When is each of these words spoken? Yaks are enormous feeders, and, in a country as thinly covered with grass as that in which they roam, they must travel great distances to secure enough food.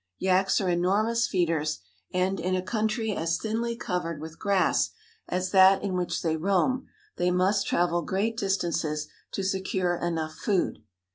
Yaks 0.17 0.59
are 0.59 0.67
enormous 0.67 1.27
feeders, 1.27 1.77
and, 2.11 2.39
in 2.39 2.55
a 2.55 2.63
country 2.63 3.11
as 3.15 3.37
thinly 3.37 3.75
covered 3.75 4.19
with 4.19 4.39
grass 4.39 4.89
as 5.29 5.51
that 5.51 5.83
in 5.83 5.93
which 5.95 6.23
they 6.23 6.35
roam, 6.35 6.87
they 7.17 7.29
must 7.29 7.67
travel 7.67 8.01
great 8.01 8.35
distances 8.35 9.07
to 9.31 9.43
secure 9.43 9.95
enough 9.97 10.33
food. 10.33 10.79